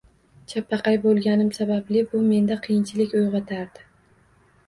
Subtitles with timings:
[0.51, 3.85] Chapaqay bo`lganim sababli, bu menda qiyinchilik uyg`otardi